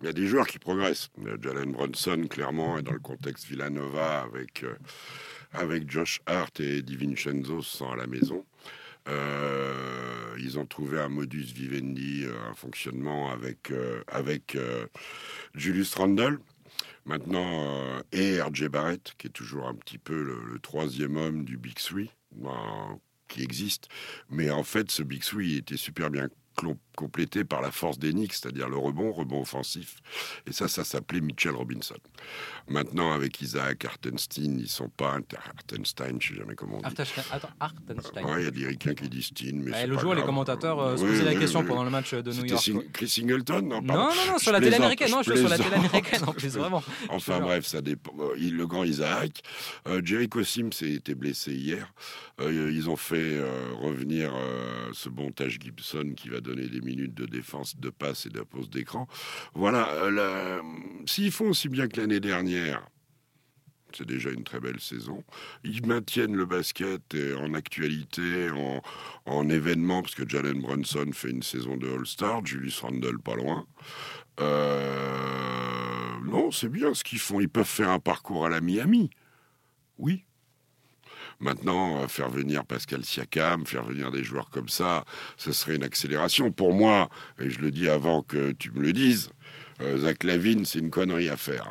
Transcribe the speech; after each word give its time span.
Il 0.00 0.06
y 0.06 0.10
a 0.10 0.12
des 0.12 0.28
joueurs 0.28 0.46
qui 0.46 0.60
progressent. 0.60 1.10
Jalen 1.42 1.72
Brunson, 1.72 2.26
clairement, 2.30 2.78
est 2.78 2.82
dans 2.82 2.92
le 2.92 3.00
contexte 3.00 3.46
Villanova 3.46 4.20
avec, 4.20 4.62
euh, 4.62 4.76
avec 5.52 5.90
Josh 5.90 6.20
Hart 6.26 6.60
et 6.60 6.82
Di 6.82 6.94
Vincenzo 6.94 7.62
sans 7.62 7.92
à 7.92 7.96
la 7.96 8.06
maison. 8.06 8.44
Euh, 9.08 10.36
ils 10.38 10.56
ont 10.56 10.66
trouvé 10.66 11.00
un 11.00 11.08
modus 11.08 11.52
vivendi, 11.52 12.22
euh, 12.24 12.48
un 12.48 12.54
fonctionnement 12.54 13.32
avec, 13.32 13.72
avec 14.06 14.56
Julius 15.54 15.94
Randle. 15.94 16.38
Maintenant, 17.04 18.00
et 18.12 18.40
RJ 18.40 18.68
Barrett, 18.68 19.14
qui 19.18 19.28
est 19.28 19.30
toujours 19.30 19.66
un 19.66 19.74
petit 19.74 19.98
peu 19.98 20.22
le, 20.22 20.58
troisième 20.60 21.16
homme 21.16 21.44
du 21.44 21.56
Big 21.56 21.74
Three, 21.74 22.10
qui 23.26 23.42
existe. 23.42 23.88
Mais 24.30 24.50
en 24.50 24.62
fait, 24.62 24.92
ce 24.92 25.02
Big 25.02 25.22
Three 25.22 25.56
était 25.56 25.78
super 25.78 26.10
bien 26.10 26.28
complété 26.98 27.44
par 27.44 27.62
la 27.62 27.70
force 27.70 27.98
d'Enix, 27.98 28.40
c'est-à-dire 28.40 28.68
le 28.68 28.76
rebond, 28.76 29.12
rebond 29.12 29.42
offensif. 29.42 29.98
Et 30.46 30.52
ça, 30.52 30.66
ça 30.66 30.82
s'appelait 30.82 31.20
Mitchell 31.20 31.54
Robinson. 31.54 31.94
Maintenant, 32.66 33.12
avec 33.12 33.40
Isaac 33.40 33.84
Artenstein, 33.84 34.58
ils 34.58 34.68
sont 34.68 34.88
pas 34.88 35.16
Artenstein, 35.46 36.20
je 36.20 36.28
sais 36.28 36.34
jamais 36.34 36.56
comment 36.56 36.78
on 36.78 36.78
dit. 36.78 36.84
Artenstein. 37.60 38.24
il 38.38 38.44
y 38.44 38.46
a 38.46 38.50
des 38.50 38.66
ricains 38.66 38.94
qui 38.94 39.08
disent 39.08 39.26
Stein, 39.26 39.60
mais 39.62 39.86
Le 39.86 39.96
jour, 39.98 40.14
les 40.14 40.22
commentateurs 40.22 40.80
euh, 40.80 40.96
se 40.96 41.04
posaient 41.04 41.24
la 41.24 41.34
question 41.36 41.64
pendant 41.64 41.84
le 41.84 41.90
match 41.90 42.14
de 42.14 42.32
New 42.32 42.46
York. 42.46 42.70
Chris 42.92 43.08
Singleton 43.08 43.62
Non, 43.62 43.80
non, 43.80 44.08
non, 44.26 44.38
sur 44.38 44.52
la 44.52 44.60
télé 44.60 44.74
américaine. 44.74 45.10
Non, 45.10 45.22
je 45.22 45.30
suis 45.30 45.40
sur 45.40 45.48
la 45.48 45.56
télé 45.56 45.74
américaine 45.74 46.24
en 46.26 46.32
plus, 46.32 46.56
vraiment. 46.56 46.82
Enfin 47.10 47.40
bref, 47.40 47.64
ça 47.64 47.80
dépend. 47.80 48.12
Euh, 48.18 48.34
le 48.36 48.66
grand 48.66 48.84
Isaac. 48.84 49.42
Euh, 49.86 50.02
Jericho 50.04 50.42
Sims 50.42 50.70
été 50.82 51.14
blessé 51.14 51.52
hier. 51.52 51.92
ils 52.40 52.90
ont 52.90 52.96
fait 52.96 53.40
revenir 53.80 54.32
ce 54.92 55.08
bon 55.08 55.30
Taj 55.30 55.58
Gibson 55.60 56.12
qui 56.16 56.28
va 56.28 56.40
donner 56.40 56.68
des 56.68 56.80
minutes 56.80 57.14
de 57.14 57.26
défense, 57.26 57.76
de 57.76 57.90
passe 57.90 58.26
et 58.26 58.30
de 58.30 58.40
pose 58.40 58.70
d'écran. 58.70 59.06
Voilà, 59.54 59.88
euh, 59.90 60.60
s'ils 61.06 61.32
font 61.32 61.50
aussi 61.50 61.68
bien 61.68 61.88
que 61.88 62.00
l'année 62.00 62.20
dernière, 62.20 62.86
c'est 63.96 64.06
déjà 64.06 64.30
une 64.30 64.44
très 64.44 64.60
belle 64.60 64.80
saison. 64.80 65.24
Ils 65.64 65.84
maintiennent 65.86 66.36
le 66.36 66.46
basket 66.46 67.16
en 67.38 67.54
actualité, 67.54 68.48
en, 69.26 69.48
événement, 69.48 70.02
parce 70.02 70.14
que 70.14 70.28
Jalen 70.28 70.60
Brunson 70.60 71.10
fait 71.12 71.30
une 71.30 71.42
saison 71.42 71.76
de 71.76 71.88
All-Star, 71.88 72.44
Julius 72.44 72.80
Randle 72.80 73.18
pas 73.18 73.36
loin. 73.36 73.66
Euh, 74.40 75.18
non, 76.24 76.50
c'est 76.50 76.68
bien 76.68 76.94
ce 76.94 77.02
qu'ils 77.02 77.18
font. 77.18 77.40
Ils 77.40 77.48
peuvent 77.48 77.64
faire 77.64 77.90
un 77.90 77.98
parcours 77.98 78.46
à 78.46 78.48
la 78.48 78.60
Miami. 78.60 79.10
Oui, 79.96 80.24
Maintenant, 81.40 82.02
euh, 82.02 82.08
faire 82.08 82.30
venir 82.30 82.64
Pascal 82.64 83.04
Siakam, 83.04 83.64
faire 83.64 83.84
venir 83.84 84.10
des 84.10 84.24
joueurs 84.24 84.50
comme 84.50 84.68
ça, 84.68 85.04
ce 85.36 85.52
serait 85.52 85.76
une 85.76 85.84
accélération. 85.84 86.50
Pour 86.50 86.74
moi, 86.74 87.08
et 87.38 87.48
je 87.48 87.60
le 87.60 87.70
dis 87.70 87.88
avant 87.88 88.22
que 88.22 88.52
tu 88.52 88.70
me 88.72 88.80
le 88.80 88.92
dises, 88.92 89.30
euh, 89.80 89.98
Zach 89.98 90.24
Lavine, 90.24 90.64
c'est 90.64 90.80
une 90.80 90.90
connerie 90.90 91.28
à 91.28 91.36
faire. 91.36 91.66